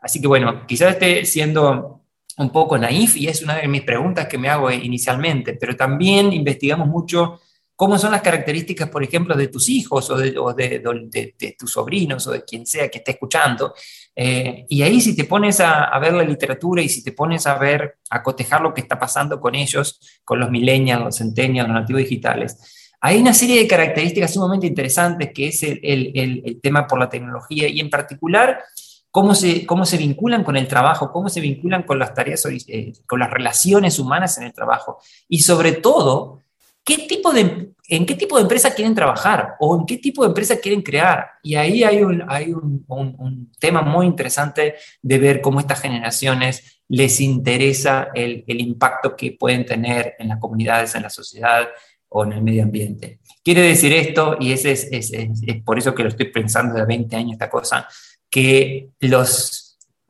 Así 0.02 0.20
que 0.20 0.28
bueno, 0.28 0.66
quizás 0.66 0.94
esté 0.94 1.26
siendo 1.26 2.02
un 2.38 2.52
poco 2.52 2.78
naif 2.78 3.16
y 3.16 3.28
es 3.28 3.42
una 3.44 3.58
de 3.58 3.68
mis 3.68 3.84
preguntas 3.84 4.28
que 4.28 4.38
me 4.38 4.50
hago 4.50 4.72
inicialmente, 4.72 5.54
pero 5.54 5.76
también 5.76 6.34
investigamos 6.34 6.88
mucho 6.88 7.40
cómo 7.76 7.98
son 7.98 8.12
las 8.12 8.22
características, 8.22 8.90
por 8.90 9.04
ejemplo, 9.04 9.36
de 9.36 9.48
tus 9.48 9.70
hijos 9.70 10.10
o 10.10 10.18
de, 10.18 11.56
tus 11.58 11.72
sobrinos 11.72 12.28
o 12.28 12.32
de 12.32 12.44
quien 12.44 12.66
sea 12.66 12.90
que 12.90 13.00
esté 13.00 13.12
escuchando. 13.12 13.74
Eh, 14.16 14.66
y 14.70 14.82
ahí 14.84 15.02
si 15.02 15.16
te 15.16 15.24
pones 15.24 15.60
a, 15.60 15.98
ver 16.00 16.14
la 16.14 16.24
literatura 16.24 16.82
y 16.82 16.90
si 16.90 17.04
te 17.04 17.12
pones 17.12 17.48
a 17.48 17.58
ver, 17.58 17.98
a 18.10 18.22
cotejar 18.22 18.62
lo 18.62 18.74
que 18.74 18.82
está 18.82 19.00
pasando 19.00 19.40
con 19.40 19.56
ellos, 19.56 20.00
con 20.24 20.40
los 20.40 20.52
millennials, 20.52 21.04
los 21.04 21.18
centennials, 21.18 21.68
los 21.68 21.82
nativos 21.82 22.04
digitales, 22.04 22.58
hay 23.02 23.20
una 23.20 23.34
serie 23.34 23.60
de 23.60 23.68
características 23.68 24.34
sumamente 24.34 24.66
interesantes 24.66 25.32
que 25.34 25.48
es 25.48 25.62
el, 25.64 26.60
tema 26.62 26.88
por 26.88 27.00
la 27.00 27.10
tecnología 27.10 27.68
y 27.68 27.82
en 27.82 27.90
particular 27.90 28.64
cómo 29.12 29.36
se, 29.36 29.66
cómo 29.66 29.86
se 29.86 29.98
vinculan 29.98 30.46
con 30.46 30.56
el 30.56 30.70
trabajo, 30.70 31.12
cómo 31.12 31.28
se 31.28 31.42
vinculan 31.42 31.84
con 31.84 32.00
las 32.00 32.14
tareas, 32.14 32.46
eh, 32.46 32.94
con 33.06 33.20
las 33.20 33.30
relaciones 33.30 34.00
humanas 34.00 34.38
en 34.38 34.46
el 34.46 34.54
trabajo 34.54 35.00
y 35.28 35.42
sobre 35.42 35.74
todo 35.74 36.43
¿qué 36.84 37.00
tipo 37.08 37.32
de, 37.32 37.72
¿en 37.88 38.06
qué 38.06 38.16
tipo 38.16 38.36
de 38.36 38.44
empresa 38.44 38.74
quieren 38.74 38.96
trabajar 38.96 39.56
o 39.60 39.80
en 39.80 39.86
qué 39.86 39.98
tipo 39.98 40.24
de 40.24 40.30
empresa 40.30 40.60
quieren 40.60 40.82
crear? 40.82 41.28
Y 41.42 41.56
ahí 41.56 41.84
hay 41.84 42.04
un, 42.04 42.24
hay 42.28 42.54
un, 42.54 42.84
un, 42.88 43.52
tema 43.60 43.82
muy 43.82 44.06
interesante 44.06 44.76
de 45.02 45.18
ver 45.20 45.42
cómo 45.42 45.60
estas 45.60 45.82
generaciones 45.82 46.82
les 46.90 47.22
interesa 47.22 48.10
el, 48.14 48.44
el, 48.48 48.60
impacto 48.60 49.16
que 49.16 49.32
pueden 49.32 49.66
tener 49.66 50.16
en 50.20 50.28
las 50.28 50.40
comunidades, 50.40 50.96
en 50.96 51.04
la 51.04 51.10
sociedad 51.10 51.70
o 52.10 52.26
en 52.26 52.34
el 52.34 52.42
medio 52.42 52.64
ambiente. 52.64 53.20
Quiere 53.44 53.62
decir 53.62 53.94
esto, 53.94 54.38
y 54.40 54.52
ese 54.52 54.74
es, 54.74 54.88
es, 54.92 55.14
es, 55.14 55.42
es 55.46 55.64
por 55.64 55.78
eso 55.78 55.96
que 55.96 56.04
lo 56.04 56.10
estoy 56.10 56.30
pensando 56.30 56.76
de 56.76 56.86
20 56.86 57.16
años 57.16 57.34
esta 57.34 57.50
cosa, 57.50 57.88
que 58.30 58.90
los 59.00 59.63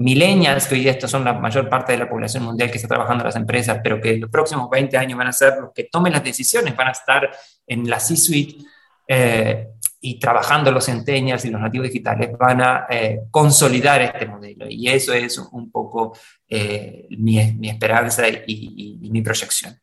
millennials, 0.03 0.67
que 0.67 0.75
hoy 0.75 0.81
día 0.81 0.91
estos 0.91 1.10
son 1.10 1.24
la 1.24 1.33
mayor 1.33 1.69
parte 1.69 1.93
de 1.93 2.00
la 2.00 2.10
población 2.10 2.43
mundial 2.43 2.69
que 2.69 2.77
está 2.77 2.89
trabajando 2.89 3.24
en 3.24 3.27
las 3.27 3.36
empresas, 3.36 3.79
pero 3.81 4.01
que 4.01 4.12
en 4.12 4.22
los 4.22 4.29
próximos 4.29 4.69
20 4.69 4.98
años 4.98 5.17
van 5.17 5.27
a 5.27 5.31
ser 5.31 5.53
los 5.60 5.72
que 5.74 5.86
tomen 5.86 6.12
las 6.12 6.24
decisiones, 6.24 6.75
van 6.75 6.89
a 6.89 6.91
estar 6.91 7.29
en 7.65 7.89
la 7.89 8.00
C-suite 8.00 8.65
eh, 9.07 9.67
y 10.01 10.19
trabajando 10.19 10.72
los 10.72 10.86
centennials 10.86 11.45
y 11.45 11.51
los 11.51 11.62
nativos 11.62 11.88
digitales, 11.88 12.38
van 12.38 12.62
a 12.62 12.86
eh, 12.89 13.22
consolidar 13.31 14.01
este 14.01 14.25
modelo. 14.25 14.65
Y 14.69 14.89
eso 14.89 15.13
es 15.13 15.38
un 15.38 15.72
poco 15.72 16.17
eh, 16.50 17.07
mi, 17.17 17.39
mi, 17.53 17.69
esperanza 17.69 18.27
y, 18.27 19.00
y 19.01 19.10
mi 19.10 19.22
proyección. 19.22 19.74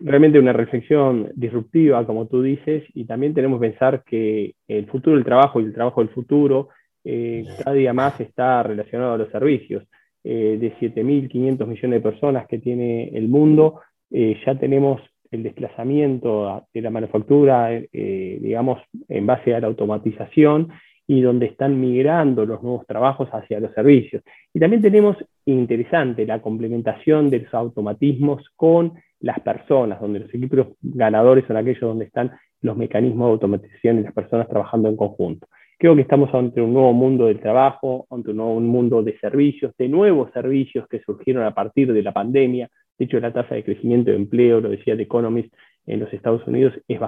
realmente 0.00 0.40
una 0.40 0.52
reflexión 0.52 1.30
disruptiva, 1.36 2.04
como 2.04 2.26
tú 2.26 2.42
dices, 2.42 2.82
y 2.92 3.04
también 3.04 3.34
tenemos 3.34 3.60
que 3.60 3.68
pensar 3.68 4.02
que 4.02 4.56
el 4.66 4.86
futuro 4.86 5.14
del 5.14 5.24
trabajo 5.24 5.60
y 5.60 5.64
el 5.64 5.74
trabajo 5.74 6.00
del 6.00 6.10
futuro 6.10 6.70
eh, 7.10 7.42
cada 7.64 7.74
día 7.74 7.94
más 7.94 8.20
está 8.20 8.62
relacionado 8.62 9.14
a 9.14 9.18
los 9.18 9.30
servicios. 9.30 9.82
Eh, 10.22 10.58
de 10.60 10.74
7.500 10.74 11.66
millones 11.66 11.90
de 11.90 12.00
personas 12.00 12.46
que 12.46 12.58
tiene 12.58 13.08
el 13.16 13.28
mundo, 13.28 13.80
eh, 14.10 14.38
ya 14.44 14.58
tenemos 14.58 15.00
el 15.30 15.42
desplazamiento 15.42 16.66
de 16.72 16.82
la 16.82 16.90
manufactura, 16.90 17.70
digamos, 17.92 18.80
en 19.08 19.26
base 19.26 19.54
a 19.54 19.60
la 19.60 19.66
automatización 19.66 20.68
y 21.06 21.20
donde 21.20 21.46
están 21.46 21.78
migrando 21.80 22.46
los 22.46 22.62
nuevos 22.62 22.86
trabajos 22.86 23.28
hacia 23.32 23.60
los 23.60 23.72
servicios. 23.74 24.22
Y 24.54 24.58
también 24.58 24.80
tenemos, 24.82 25.16
interesante, 25.44 26.26
la 26.26 26.40
complementación 26.40 27.28
de 27.28 27.40
los 27.40 27.54
automatismos 27.54 28.42
con 28.56 28.94
las 29.20 29.40
personas, 29.40 30.00
donde 30.00 30.20
los 30.20 30.34
equipos 30.34 30.68
ganadores 30.80 31.46
son 31.46 31.58
aquellos 31.58 31.80
donde 31.80 32.06
están 32.06 32.32
los 32.62 32.76
mecanismos 32.76 33.28
de 33.28 33.32
automatización 33.32 33.98
y 33.98 34.02
las 34.02 34.14
personas 34.14 34.48
trabajando 34.48 34.88
en 34.88 34.96
conjunto. 34.96 35.46
Creo 35.80 35.94
que 35.94 36.02
estamos 36.02 36.34
ante 36.34 36.60
un 36.60 36.72
nuevo 36.72 36.92
mundo 36.92 37.26
del 37.26 37.38
trabajo, 37.38 38.08
ante 38.10 38.30
un 38.30 38.38
nuevo 38.38 38.58
mundo 38.58 39.00
de 39.00 39.16
servicios, 39.20 39.72
de 39.76 39.88
nuevos 39.88 40.32
servicios 40.32 40.88
que 40.88 41.00
surgieron 41.00 41.44
a 41.44 41.54
partir 41.54 41.92
de 41.92 42.02
la 42.02 42.12
pandemia. 42.12 42.68
De 42.98 43.04
hecho, 43.04 43.20
la 43.20 43.32
tasa 43.32 43.54
de 43.54 43.62
crecimiento 43.62 44.10
de 44.10 44.16
empleo, 44.16 44.60
lo 44.60 44.70
decía 44.70 44.96
The 44.96 45.04
Economist, 45.04 45.54
en 45.86 46.00
los 46.00 46.12
Estados 46.12 46.44
Unidos 46.48 46.74
es 46.88 47.00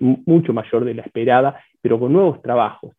mucho 0.00 0.52
mayor 0.54 0.86
de 0.86 0.94
la 0.94 1.02
esperada, 1.02 1.60
pero 1.82 2.00
con 2.00 2.14
nuevos 2.14 2.40
trabajos. 2.40 2.96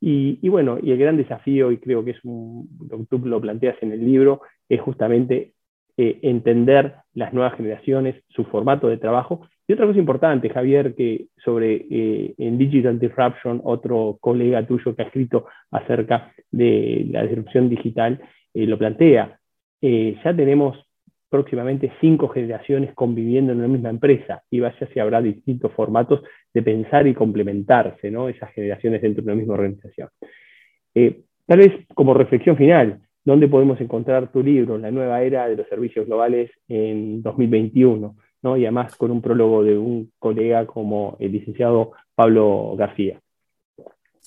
Y, 0.00 0.46
bueno, 0.50 0.78
y 0.80 0.92
el 0.92 0.98
gran 0.98 1.16
desafío, 1.16 1.72
y 1.72 1.78
creo 1.78 2.04
que 2.04 2.10
es 2.12 2.24
un, 2.24 2.68
tú 3.08 3.18
lo 3.24 3.40
planteas 3.40 3.82
en 3.82 3.92
el 3.92 4.04
libro, 4.04 4.42
es 4.68 4.82
justamente 4.82 5.54
eh, 5.96 6.18
entender 6.22 6.94
las 7.14 7.32
nuevas 7.32 7.54
generaciones, 7.56 8.22
su 8.28 8.44
formato 8.44 8.86
de 8.88 8.98
trabajo 8.98 9.48
y 9.68 9.74
otra 9.74 9.86
cosa 9.86 9.98
importante, 9.98 10.48
Javier, 10.48 10.94
que 10.94 11.26
sobre 11.44 11.86
eh, 11.90 12.34
en 12.38 12.56
Digital 12.56 12.98
Disruption, 12.98 13.60
otro 13.64 14.16
colega 14.18 14.66
tuyo 14.66 14.96
que 14.96 15.02
ha 15.02 15.04
escrito 15.04 15.44
acerca 15.70 16.32
de 16.50 17.06
la 17.10 17.22
disrupción 17.24 17.68
digital, 17.68 18.18
eh, 18.54 18.66
lo 18.66 18.78
plantea. 18.78 19.38
Eh, 19.82 20.16
ya 20.24 20.34
tenemos 20.34 20.82
próximamente 21.28 21.92
cinco 22.00 22.28
generaciones 22.28 22.94
conviviendo 22.94 23.52
en 23.52 23.58
una 23.58 23.68
misma 23.68 23.90
empresa 23.90 24.42
y 24.50 24.60
vaya 24.60 24.88
si 24.90 25.00
habrá 25.00 25.20
distintos 25.20 25.70
formatos 25.74 26.22
de 26.54 26.62
pensar 26.62 27.06
y 27.06 27.12
complementarse, 27.12 28.10
¿no? 28.10 28.30
Esas 28.30 28.50
generaciones 28.52 29.02
dentro 29.02 29.22
de 29.22 29.32
una 29.32 29.38
misma 29.38 29.52
organización. 29.52 30.08
tal 30.94 31.58
vez 31.58 31.72
como 31.94 32.14
reflexión 32.14 32.56
final, 32.56 33.00
¿dónde 33.22 33.48
podemos 33.48 33.78
encontrar 33.82 34.32
tu 34.32 34.42
libro, 34.42 34.78
La 34.78 34.90
nueva 34.90 35.22
era 35.22 35.46
de 35.46 35.56
los 35.56 35.68
servicios 35.68 36.06
globales 36.06 36.50
en 36.68 37.20
2021? 37.22 38.16
Y 38.42 38.64
además 38.64 38.94
con 38.96 39.10
un 39.10 39.20
prólogo 39.20 39.62
de 39.62 39.76
un 39.76 40.12
colega 40.18 40.66
como 40.66 41.16
el 41.20 41.32
licenciado 41.32 41.92
Pablo 42.14 42.74
García. 42.76 43.20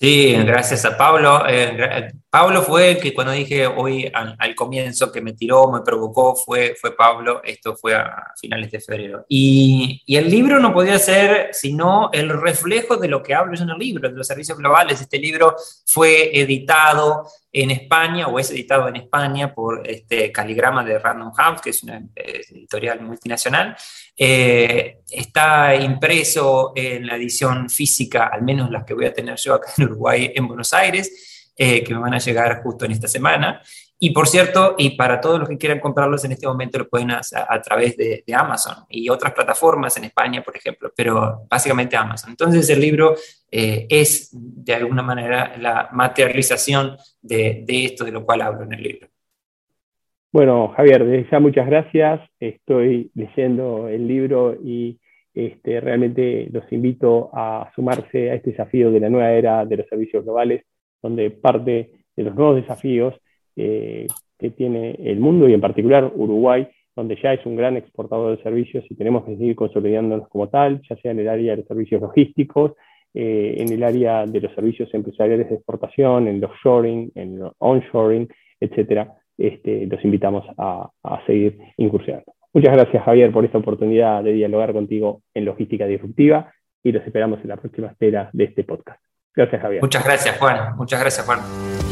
Sí, 0.02 0.34
gracias 0.34 0.84
a 0.84 0.98
Pablo. 0.98 1.44
Eh, 1.48 2.12
Pablo 2.28 2.64
fue 2.64 2.92
el 2.92 2.98
que 2.98 3.14
cuando 3.14 3.34
dije 3.34 3.68
hoy 3.68 4.12
al, 4.12 4.56
comienzo 4.56 5.12
que 5.12 5.22
me 5.22 5.34
tiró, 5.34 5.72
me 5.72 5.82
provocó, 5.82 6.36
fue, 6.36 6.74
fue 6.74 6.96
Pablo. 6.96 7.40
Esto 7.44 7.76
fue 7.76 7.94
a 7.94 8.34
finales 8.36 8.72
de 8.72 8.80
febrero. 8.80 9.26
Y, 9.30 10.02
y, 10.08 10.16
el 10.16 10.28
libro 10.28 10.60
no 10.60 10.74
podía 10.74 10.98
ser 10.98 11.50
sino 11.52 12.10
el 12.14 12.30
reflejo 12.30 12.98
de 12.98 13.10
lo 13.10 13.22
que 13.22 13.36
hablo 13.36 13.54
en 13.56 13.70
el 13.70 13.78
libro, 13.78 14.10
de 14.10 14.16
los 14.16 14.26
servicios 14.26 14.58
globales. 14.58 15.00
Este 15.00 15.20
libro 15.20 15.56
fue 15.86 16.36
editado 16.36 17.28
en 17.54 17.72
España 17.72 18.28
o 18.28 18.40
es 18.40 18.50
editado 18.52 18.88
en 18.88 18.96
España 18.96 19.54
por 19.54 19.86
este 19.86 20.32
Caligrama 20.32 20.84
de 20.86 20.98
Random 20.98 21.34
House, 21.34 21.62
que 21.62 21.72
es 21.72 21.84
una 21.84 22.02
editorial 22.16 23.02
multinacional. 23.02 23.76
Eh, 24.18 25.00
está 25.10 25.76
impreso 25.76 26.72
en 26.76 27.06
la 27.06 27.18
edición 27.18 27.70
física, 27.70 28.28
al 28.28 28.44
menos 28.44 28.72
las 28.72 28.86
que 28.86 28.94
voy 28.94 29.06
a 29.06 29.14
tener 29.14 29.36
yo 29.36 29.56
acá 29.56 29.72
en 29.78 29.84
Uruguay, 29.86 30.32
en 30.34 30.48
Buenos 30.48 30.74
Aires, 30.74 31.52
eh, 31.58 31.84
que 31.84 31.94
me 31.94 32.00
van 32.00 32.14
a 32.14 32.20
llegar 32.20 32.64
justo 32.64 32.86
en 32.86 32.92
esta 32.92 33.08
semana. 33.08 33.62
Y 34.04 34.10
por 34.10 34.28
cierto, 34.28 34.74
y 34.80 34.98
para 34.98 35.22
todos 35.22 35.40
los 35.40 35.48
que 35.48 35.60
quieran 35.60 35.80
comprarlos 35.80 36.26
en 36.26 36.32
este 36.32 36.48
momento 36.48 36.80
lo 36.80 36.90
pueden 36.90 37.12
hacer 37.12 37.44
a, 37.48 37.62
través 37.62 37.96
de, 37.96 38.24
Amazon 38.34 38.84
y 38.90 39.08
otras 39.10 39.32
plataformas 39.32 39.96
en 39.96 40.06
España, 40.06 40.42
por 40.42 40.58
ejemplo, 40.58 40.92
pero 40.98 41.44
básicamente 41.48 41.96
Amazon. 41.96 42.32
Entonces 42.32 42.68
el 42.72 42.82
libro 42.82 43.14
eh, 43.52 43.86
es 43.88 44.32
de 44.34 44.74
alguna 44.74 45.04
manera 45.04 45.56
la 45.60 45.90
materialización 45.92 46.98
de, 47.22 47.64
de, 47.64 47.86
esto 47.86 48.04
de 48.04 48.12
lo 48.12 48.26
cual 48.26 48.42
hablo 48.42 48.64
en 48.64 48.74
el 48.74 48.82
libro. 48.82 49.08
Bueno, 50.32 50.70
Javier, 50.70 51.06
desde 51.06 51.30
ya 51.30 51.40
muchas 51.40 51.68
gracias. 51.68 52.22
Estoy 52.40 53.12
leyendo 53.14 53.88
el 53.88 54.08
libro 54.08 54.58
y 54.64 55.00
este, 55.36 55.80
realmente 55.80 56.50
los 56.52 56.64
invito 56.72 57.30
a 57.34 57.72
sumarse 57.76 58.32
a 58.32 58.34
este 58.34 58.50
desafío 58.50 58.90
de 58.90 59.00
la 59.00 59.12
nueva 59.12 59.32
era 59.32 59.64
de 59.64 59.78
los 59.78 59.88
servicios 59.88 60.24
globales, 60.24 60.64
donde 61.04 61.30
parte 61.30 61.92
de 62.16 62.24
los 62.24 62.34
nuevos 62.34 62.56
desafíos 62.56 63.14
eh, 63.56 64.08
que 64.38 64.50
tiene 64.52 64.98
el 65.00 65.20
mundo 65.20 65.48
y 65.48 65.54
en 65.54 65.62
particular 65.62 66.12
Uruguay 66.16 66.68
donde 66.96 67.18
ya 67.22 67.34
es 67.34 67.46
un 67.46 67.56
gran 67.56 67.78
exportador 67.78 68.36
de 68.36 68.44
servicios 68.44 68.84
y 68.90 68.96
tenemos 68.96 69.24
que 69.26 69.38
seguir 69.38 69.56
consolidándonos 69.56 70.28
como 70.30 70.50
tal, 70.50 70.82
ya 70.90 70.96
sea 70.98 71.12
en 71.12 71.20
el 71.20 71.30
área 71.30 71.52
de 71.52 71.58
los 71.58 71.68
servicios 71.68 72.02
logísticos, 72.02 72.74
eh, 73.14 73.56
en 73.58 73.72
el 73.72 73.84
área 73.84 74.26
de 74.26 74.42
los 74.42 74.54
servicios 74.54 74.94
empresariales 74.94 75.50
de 75.50 75.56
exportación, 75.56 76.28
en 76.28 76.38
el 76.38 76.44
offshoring, 76.44 77.12
en 77.16 77.36
el 77.36 77.52
onshoring, 77.60 78.28
etcétera. 78.60 79.14
Este, 79.38 79.88
los 79.88 80.04
invitamos 80.04 80.46
a, 80.58 80.90
a 81.04 81.26
seguir 81.26 81.58
incursionando. 81.78 82.34
Muchas 82.54 82.74
gracias, 82.74 83.04
Javier, 83.04 83.32
por 83.32 83.46
esta 83.46 83.58
oportunidad 83.58 84.24
de 84.24 84.34
dialogar 84.34 84.74
contigo 84.74 85.22
en 85.34 85.46
Logística 85.46 85.88
Disruptiva 85.88 86.52
y 86.84 86.92
los 86.92 87.04
esperamos 87.06 87.40
en 87.42 87.50
la 87.50 87.58
próxima 87.58 87.88
espera 87.88 88.30
de 88.34 88.44
este 88.44 88.64
podcast. 88.64 89.02
Gracias, 89.34 89.62
Javier. 89.62 89.82
Muchas 89.82 90.04
gracias, 90.04 90.38
Juan. 90.38 90.76
Muchas 90.76 91.00
gracias, 91.00 91.26
Juan. 91.26 91.91